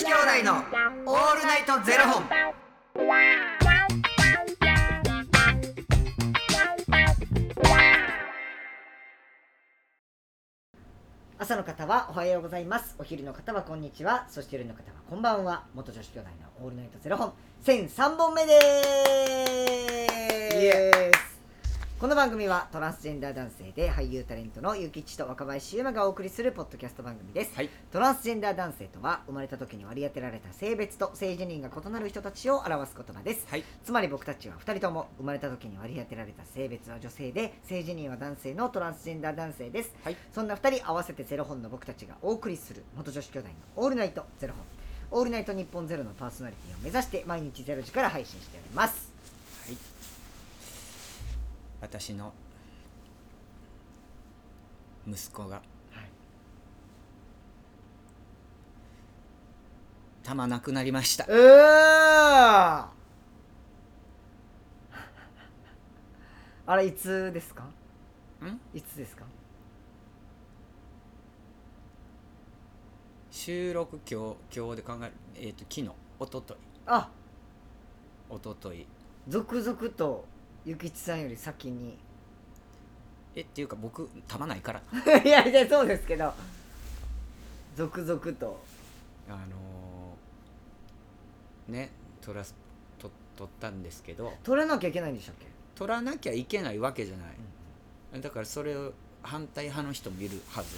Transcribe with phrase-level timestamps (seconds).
[0.00, 0.54] 子兄弟の
[1.04, 2.24] オールナイトゼロ本。
[11.38, 12.94] 朝の方はおはようございます。
[12.98, 14.24] お昼の方はこんにちは。
[14.30, 15.66] そして夜の方はこんばんは。
[15.74, 16.28] 元女子兄弟
[16.60, 17.34] のオールナイトゼロ本。
[17.66, 18.58] 1003本目で
[21.12, 21.19] す
[22.00, 33.64] この番組はトランスジェンダー男性で俳優タレントのゆきちと若林優馬がお送りするポッドキャスト番組です、はいトランスジェンダー男性とは生まれた時に割り当てられた性別と性自認が異なる人たちを表す言葉ですはい。
[33.84, 40.16] つまり僕たちは2人とも生まれた時に割り当てられた性別は女性で性自認は男性のトランスジェンダー男性ですはい。
[40.32, 44.64] そんな2人合わせてゼロ本の僕たちがお送りする元女子兄弟のオールナイトゼロ本
[45.18, 49.09] オールナイト日本ゼロのパーソナリティを目指して毎日ゼロ時から配信しておりますはい。
[51.80, 52.32] 私の
[55.06, 55.62] 息子が
[60.22, 61.24] 玉なくなりました。
[61.26, 61.34] うー。
[66.66, 67.64] あれいつですか？
[67.64, 68.60] ん？
[68.74, 69.24] いつですか？
[73.30, 75.82] 収録今日今日で考えるえっ、と昨日。
[76.20, 76.56] 一昨日
[76.86, 77.10] あ
[78.30, 78.86] 一昨日
[79.26, 80.26] 続々と
[80.64, 81.96] ゆきちさんより先に。
[83.34, 84.82] えっていうか僕玉ないから。
[85.24, 86.32] いやいやそうですけど。
[87.76, 88.60] 続々と。
[89.28, 92.54] あのーね取らす
[92.98, 94.32] と取ったんですけど。
[94.42, 95.46] 取らなきゃいけないんでしたっけ？
[95.76, 97.24] 取らなきゃいけないわけじゃな
[98.18, 100.76] い、だからそれを反対派の人もいるはず、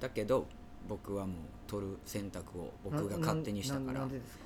[0.00, 0.46] だけど
[0.88, 1.36] 僕はもう
[1.66, 3.92] 取る選択を僕が勝手にしたから。
[3.94, 4.44] ななんでですか？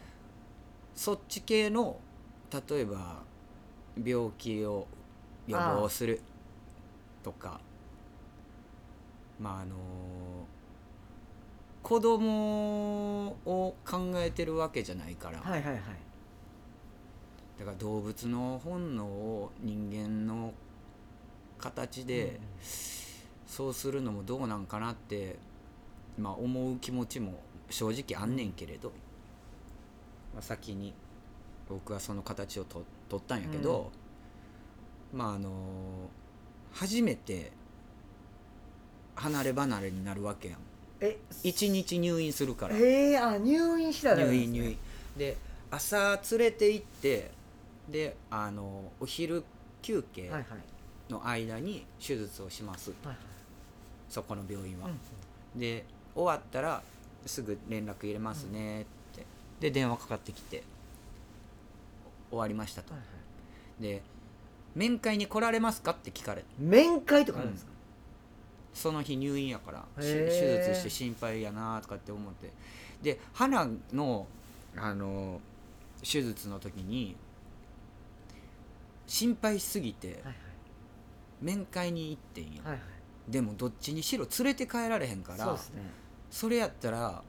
[0.96, 2.00] そっち系の
[2.68, 3.22] 例えば
[3.96, 4.86] 病気を
[5.46, 6.20] 予防する
[7.22, 7.60] とか
[9.40, 9.76] まああの
[11.82, 15.82] 子供を考えてるわけじゃないから、はいはいはい
[17.58, 20.52] だから動物の本能を人間の
[21.58, 22.40] 形で
[23.46, 25.36] そうするのもどうなんかなって、
[26.18, 28.88] まあ、思う気持ちも正直あんねんけれど、
[30.34, 30.92] まあ、先に
[31.68, 33.92] 僕はその形をとって取ったんやけど、
[35.12, 35.50] まああの
[36.72, 37.52] 初めて
[39.14, 40.58] 離れ離れになるわけやん。
[41.00, 42.76] え1日入院するから。
[42.76, 44.78] えー、あ入院したら入院入院。
[45.18, 45.36] で
[45.70, 47.30] 朝連れて行って
[47.90, 49.44] であのお昼
[49.82, 50.30] 休憩
[51.10, 53.16] の間に手術をします、はいはい。
[54.08, 55.60] そこの病院は、うん。
[55.60, 55.84] で
[56.14, 56.82] 終わったら
[57.26, 58.84] すぐ連絡入れますねっ
[59.14, 59.26] て、
[59.60, 60.62] で電話かかってきて
[62.32, 63.06] 終わりましたと、はいは
[63.80, 63.82] い。
[63.82, 64.02] で
[64.74, 67.72] 面会に来られますかって聞かれて面会とかあるんですか、
[68.72, 72.50] その日入院やから手術して心配やなとかって思って。
[73.02, 74.26] で鼻の
[74.76, 75.40] あの
[76.00, 77.14] 手術の時に
[79.06, 80.34] 心配しすぎてはい
[81.42, 82.80] 面会に行ってんや、はいはい。
[83.28, 85.82] でもどっちにしろ連れて帰られへんからそね。
[86.30, 87.22] それやったら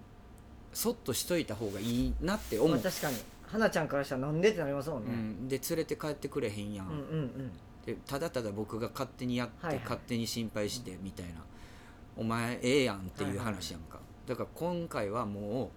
[0.71, 3.17] そっとしといた方がいいなって思う、まあ確かに
[3.53, 7.51] 花ちゃんからしたらなんでってなりますもんね、うん、で連れて帰ってくれへんやん、うん、うんうん。
[7.85, 11.33] でただただ僕が勝手にやって、はいはい勝手に心配してみたいな、
[12.17, 15.69] お前ええやんっていう話やんか、だから今回はも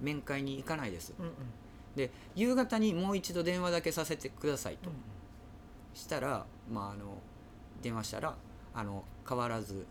[0.00, 1.12] う面会に行かないです。
[1.18, 1.32] うんうん。
[1.94, 4.96] で夕方にもう一度電話だけさせてくださいと、うん。
[5.92, 7.18] したらまああの
[7.82, 8.34] 電話したら
[8.74, 9.84] あの変わらず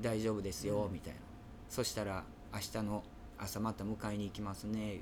[0.00, 0.92] 大丈夫ですよ、うん。
[0.92, 1.20] みたいな。
[1.68, 3.02] そしたら明日の
[3.38, 5.00] 朝また迎えに行きますね言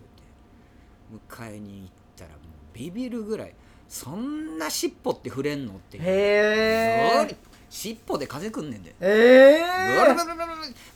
[1.31, 2.39] 迎えに行ったらもう
[2.73, 3.55] ビビるぐらい
[3.89, 7.37] そんな尻尾って触れんのってへえ
[7.71, 8.95] 尻尾で風くんねんで。
[9.01, 10.15] ええ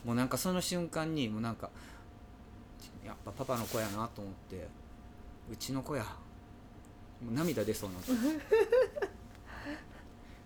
[0.05, 1.71] もうなんかその瞬間にもうなんか
[3.05, 4.67] やっぱパパの子やなと思って
[5.51, 6.03] うちの子や
[7.25, 8.13] もう涙出そうになって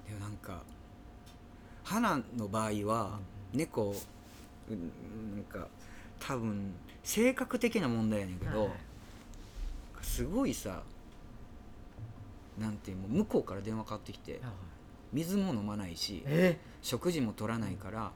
[0.09, 0.63] でもなんか
[1.85, 3.19] 花の場合は
[3.53, 3.95] 猫
[4.69, 4.93] うん
[5.37, 5.69] なんか
[6.21, 8.79] 多分性格的な問題やねんけど、はいはい
[10.07, 10.83] すごいさ
[12.59, 14.41] なんていうの向こうから電話かかってきて
[15.13, 16.59] 水も飲まないしえ？
[16.81, 18.13] 食事も取らないから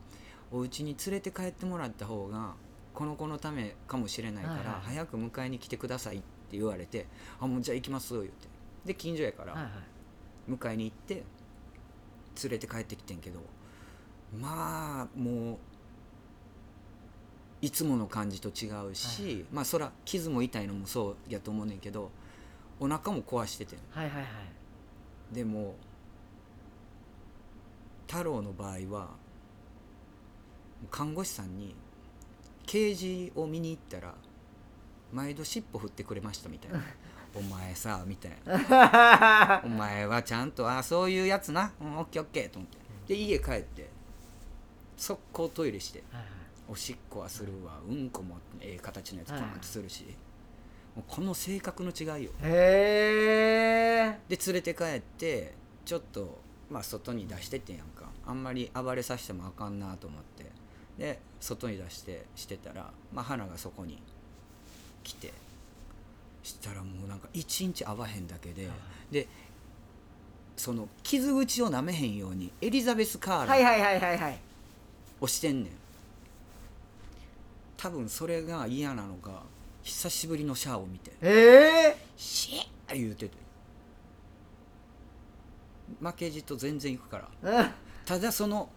[0.51, 2.55] お家に連れて帰ってもらった方が
[2.95, 7.07] この子のためかもしれないから、早く迎えに来てくださいって言われて
[7.39, 8.33] 「あもうじゃあ行きます」言って。
[8.85, 9.71] で近所やから、
[10.49, 11.23] 迎えに行って
[12.43, 13.41] 連れて帰ってきてんけど
[14.41, 15.59] まあもう
[17.63, 19.35] いつもの感じと違うし、はい。
[19.35, 22.11] はいまあそら傷も痛いのもそうやと思うねんけど
[22.79, 23.79] お腹も壊しててん。
[23.91, 25.35] はいはいはい。
[25.35, 25.77] でも
[28.09, 29.11] 太郎の場合は
[30.91, 31.75] 看護師さんに
[32.67, 34.15] 「ケージを見に行ったら
[35.13, 36.83] 毎度尻尾振ってくれましたみたいな
[37.35, 42.79] 「お前さ」みたいな「お前はちゃんとあそういうやつな、うん、オッケーオッケー」と思って。
[43.09, 43.91] で家帰って
[44.97, 46.05] 速攻トイレして
[46.71, 47.81] おしっこはするわ。
[47.89, 50.05] うんこもええ形のやつパーンとするし、
[50.95, 52.31] もうこの性格の違いよ。
[52.43, 56.39] へえで連れて帰ってちょっと
[56.71, 58.05] まあ外に出してってんやんか。
[58.25, 60.47] あんまり暴れさせてもあかんなと思って。
[60.97, 64.01] で外に出してしてたら、まあ、花がそこに
[65.03, 65.33] 来て。
[66.43, 68.67] したらもうなんか一日会わへんだけで、
[69.11, 69.29] で
[70.57, 74.39] その傷口を舐めへんようにエリザベス・カーラはいはいはいはいはい。
[75.21, 75.73] をしてんねん
[77.81, 79.43] 多分それが嫌なのか
[79.83, 81.13] 久しぶりのシャアを見て。
[81.23, 83.39] ええ「シェー!」言うてて。
[85.99, 87.59] 負けじと全然いくから。
[87.59, 87.71] うん
[88.05, 88.69] ただその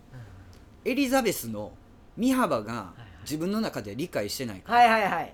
[0.86, 1.74] エリザベスの
[2.16, 5.34] 身幅が自分の中で理解してないからはいはいはい。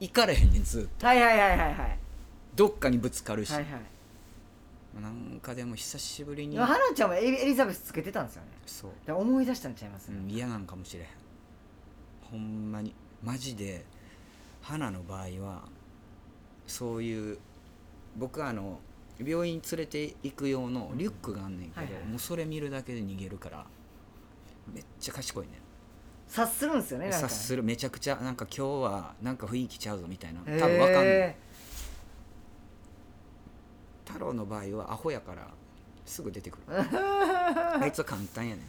[0.00, 1.06] 行かれへんねんずっと。
[1.06, 1.98] はいはいはいはいはい。
[2.56, 5.00] どっかにぶつかるし、はいはい。
[5.00, 6.58] なんかでも久しぶりに。
[6.58, 8.48] 花ちゃんはエリザベスつけてたんですよね。
[8.66, 11.08] そう、思い出したんちゃいます、うん、嫌なんかもしれへん
[12.30, 13.84] ほんまにマジで
[14.62, 15.62] 花の場合は
[16.66, 17.38] そういう
[18.16, 18.80] 僕はあの
[19.18, 23.66] 病院連れて行く用のリュックがあんねんけど、もうそれ見るだけで逃げるから
[24.72, 25.54] めっちゃ賢いねん。
[26.28, 27.62] 察するんですよねなんか察する。
[27.62, 31.36] めちゃくちゃなんか今日はなんか雰囲気ちゃうぞみたいな多分わかんない
[34.06, 35.48] 太郎の場合はアホやから
[36.04, 36.62] すぐ出てくる。
[36.78, 38.64] あいつは簡単やねん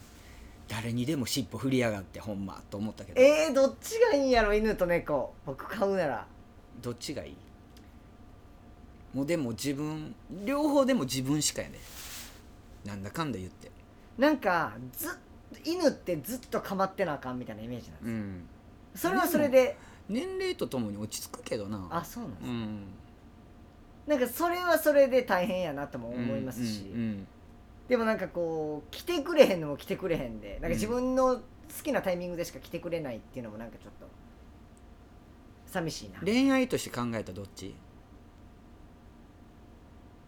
[0.70, 3.20] 誰にでも尻尾振りやがってほんまと思ったけど。
[3.20, 5.34] えー、どっちがいいんやろ犬と猫。
[5.46, 6.28] 僕飼うなら。
[6.82, 7.36] どっちがいい？
[9.14, 10.14] もうでも自分
[10.46, 11.80] 両方でも自分しかやね。
[12.86, 13.72] なんだかんだ言って。
[14.18, 15.12] なんかずっ
[15.66, 18.48] 犬ってずっと構ってなあかんみたいなイメージなんです、うん。
[18.96, 19.76] それはそれで。
[20.08, 21.88] 年齢とともに落ち着くけどな。
[21.90, 22.84] あそうなんです、うん。
[24.06, 27.28] なんかそれはそれで大変やなとも思いますし、うんうん
[27.90, 31.42] でもなんかこう来てくれへんのも来てくれへんでなんか自分の好
[31.84, 34.08] きなタイミングでしか来てくれないっていうのもなんかちょっと
[35.66, 36.20] 寂しいな。
[36.22, 37.76] 恋愛として考えたらどっち？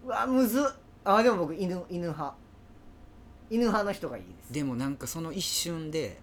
[0.05, 0.63] うわむずっ。
[1.03, 2.33] あでも僕犬犬派。
[3.49, 4.53] 犬派の人がいいです。
[4.53, 6.19] でもなんかその一瞬で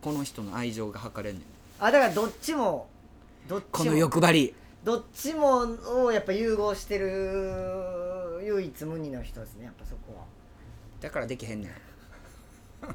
[0.00, 1.44] この人の愛情が測れんねん。
[1.78, 2.88] あだからどっちも
[3.48, 4.54] どっこのちも欲張り。
[4.84, 5.66] どっちも
[6.04, 7.52] をやっぱ融合してる
[8.48, 10.24] 唯一無二の人ですねやっぱそこは。
[11.00, 11.70] だからできへんねん。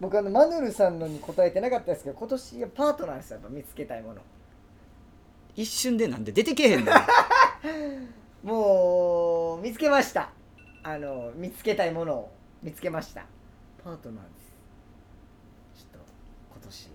[0.00, 4.22] 僕あのマヌルさんのに答えてなかったですけど今年パートナーですよやっぱ見つけたいもの。
[5.56, 6.94] 一瞬でなんで出てけへんねん。
[8.46, 10.30] もう見つけました。
[10.82, 12.32] あの見つけたいものを
[12.62, 13.26] 見つけました。
[13.84, 14.30] パートナーで
[15.76, 15.84] す。
[15.84, 16.06] ちょっと
[16.54, 16.90] 今年。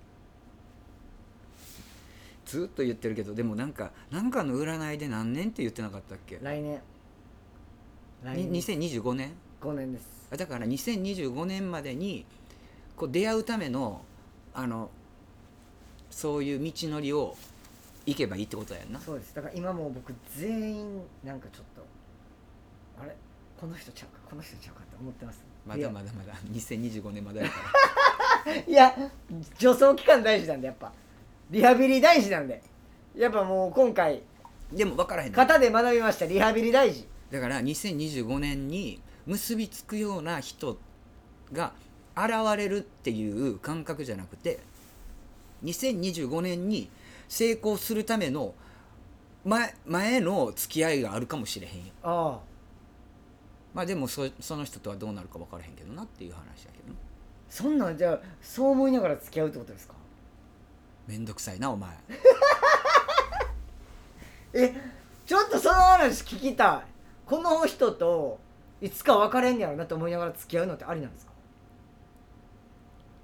[2.45, 6.39] ずっと言ってるけどでもなんかなんかの占いで何年って言ってなかったっけ？
[6.41, 6.79] 来年。
[6.79, 6.81] 来
[8.33, 9.31] に年2025年
[9.61, 10.07] 5年です。
[10.31, 12.25] あだから2025年までに
[12.95, 14.01] こう出会うための
[14.53, 14.89] あの
[16.09, 17.35] そういう道のりを
[18.05, 18.99] 行けばいいってことやんな。
[18.99, 19.35] そうです。
[19.35, 21.85] だから今もう僕全員なんかちょっと
[23.01, 23.15] あれ？
[23.59, 24.19] この人ちゃうか？
[24.29, 25.43] この人ちゃうかって思ってます。
[25.65, 26.33] まだまだまだ。
[26.51, 27.55] 2025年まだやか
[28.67, 28.95] いや
[29.57, 30.91] 助走期間大事なんでやっぱ。
[31.51, 32.61] リハビリ大事なんで。
[33.15, 34.21] やっぱもう今回
[34.71, 36.25] らでも分からへんね型で学びました。
[36.25, 40.77] リハビリ大事だから2025年に結びつくような人
[41.51, 41.73] が
[42.15, 44.61] 現れるっていう感覚じゃなくて
[45.65, 46.89] 2025年に
[47.27, 48.53] 成功するための
[49.43, 51.91] 前前の付き合いがあるかもしれへんよ。
[52.03, 52.39] ああ。
[53.73, 56.93] まあでもそその人とはどうなるか分からへんけどなっていう話だけど。
[56.93, 56.95] な
[57.49, 59.93] そんなんじゃあそう思いながら付き合うってことですか？
[61.05, 61.89] めんどくさいなお前。
[64.53, 64.73] え
[65.25, 66.94] ちょっとその話聞きたい
[67.25, 68.39] この人と
[68.81, 71.31] いつか別れんねやろなと思いながら付き合うのってありなんですか？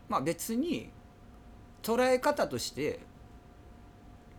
[0.10, 0.90] まあ別に
[1.84, 3.00] 捉え方として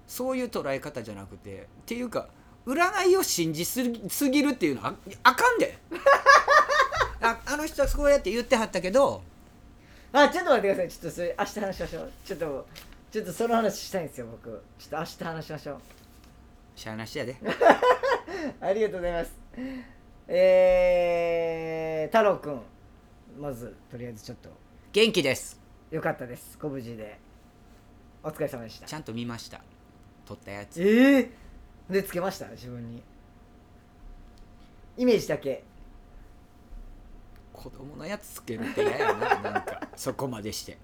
[0.07, 2.29] そういう捉え方じゃなくてっていうか
[2.67, 5.79] 占いを信じすぎすぎるっていうのはああかんで。
[7.25, 9.23] ああの人はそうやって言ってはったけど。
[10.13, 10.89] あちょっと待ってください。
[10.89, 12.13] ちょっとそれ明日話しましょう。
[12.25, 12.67] ちょっと
[13.13, 14.63] ちょっとその話したいんですよ僕。
[14.79, 15.81] ちょっと明日話しましょう。
[16.75, 17.37] しゃあなしやで。
[18.61, 19.42] ありがとうございます
[20.29, 22.61] えー、太郎くん
[23.41, 24.51] まずとりあえずちょっと。
[24.93, 25.61] 元気です。
[25.91, 26.59] よかったです。
[26.61, 27.19] ご無事で。
[28.23, 28.87] お疲れ様でした。
[28.87, 29.63] ちゃんと見ました。
[30.25, 30.83] 撮ったやつ。
[30.83, 31.31] ええ
[31.91, 32.49] でつけました？
[32.49, 33.03] 自分に。
[34.97, 35.65] イメージだけ。
[37.53, 39.41] 子供のやつつけるって嫌やな。
[39.53, 40.79] なんかそこまでして。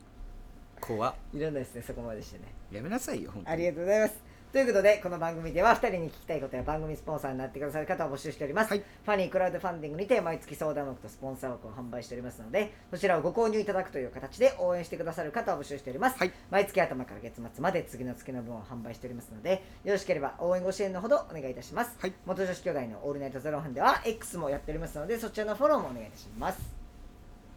[0.80, 1.14] 怖っ。
[1.34, 2.44] いろんなですねそこまでしてね。
[2.70, 3.54] やめなさいよ本当に。
[3.54, 8.78] ありがとうございますということでこの番組では2人に聞きたいことや番組スポンサーになってくださる方を募集しております、はい。
[8.78, 16.33] ファニークラウドファンディングにて毎月相談枠とスポンサー枠を販売しておりますのでそちらをご購入いただくという形で応援してくださる方を募集しております、はい。
[16.50, 22.14] 毎月頭から月末まで次の月の分を販売しておりますのでよろしければ応援ご支援のほどお願いいたします、はい。
[22.25, 26.59] 元女子兄弟のオールナイトゼロ本では X もやっておりますのでそちらのフォローもお願いいたします。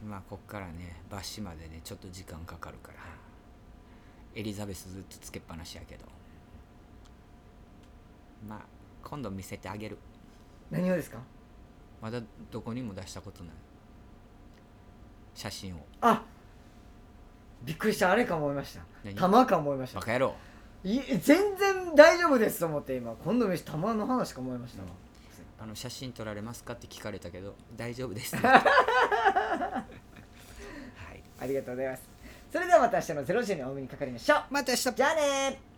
[0.05, 2.99] まあこっからねバッシュまでねちょっと時間かかるから。
[4.33, 6.05] エリザベスずっとつけっぱなしやけど
[8.47, 8.59] まあ
[9.03, 9.97] 今度見せてあげる。
[10.69, 11.19] 何をですか？
[12.01, 13.53] まだどこにも出したことない。
[15.35, 15.79] 写真を。
[16.01, 16.23] あ
[17.63, 18.11] びっくりした。
[18.11, 18.81] あれか思いました。
[19.03, 19.15] 何？
[19.15, 19.99] 玉か思いました。
[19.99, 20.35] バカ野郎。
[20.83, 23.13] い全然大丈夫ですと思って今。
[23.23, 24.81] 今度飯玉の話か思いました。
[24.81, 24.87] わ、
[25.59, 28.35] あの写真撮られますかって聞かれたけど大丈夫です。
[28.37, 28.57] は
[31.13, 31.21] い。
[31.39, 32.09] ありがとうございます。
[32.51, 34.43] それではまた明日の0時にお目にかかりましょう。
[34.49, 34.91] また明日。
[34.93, 35.70] じゃあねー